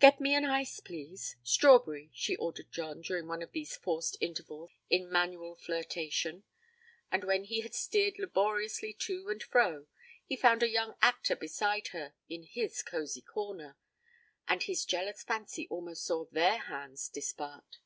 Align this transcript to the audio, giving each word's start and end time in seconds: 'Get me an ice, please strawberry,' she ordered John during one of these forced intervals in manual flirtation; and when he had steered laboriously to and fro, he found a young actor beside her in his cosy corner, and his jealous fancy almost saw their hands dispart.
'Get 0.00 0.20
me 0.20 0.34
an 0.34 0.44
ice, 0.44 0.80
please 0.80 1.36
strawberry,' 1.44 2.10
she 2.12 2.34
ordered 2.34 2.72
John 2.72 3.00
during 3.00 3.28
one 3.28 3.42
of 3.42 3.52
these 3.52 3.76
forced 3.76 4.16
intervals 4.20 4.72
in 4.90 5.08
manual 5.08 5.54
flirtation; 5.54 6.42
and 7.12 7.22
when 7.22 7.44
he 7.44 7.60
had 7.60 7.76
steered 7.76 8.18
laboriously 8.18 8.92
to 8.94 9.28
and 9.28 9.40
fro, 9.40 9.86
he 10.26 10.34
found 10.34 10.64
a 10.64 10.68
young 10.68 10.96
actor 11.00 11.36
beside 11.36 11.86
her 11.92 12.14
in 12.28 12.42
his 12.42 12.82
cosy 12.82 13.22
corner, 13.22 13.76
and 14.48 14.64
his 14.64 14.84
jealous 14.84 15.22
fancy 15.22 15.68
almost 15.70 16.04
saw 16.04 16.24
their 16.24 16.58
hands 16.58 17.08
dispart. 17.08 17.78